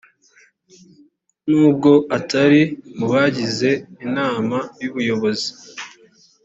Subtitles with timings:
[1.49, 2.61] nubwo atari
[2.97, 3.69] mubagize
[4.05, 5.49] inama y ubuyobozi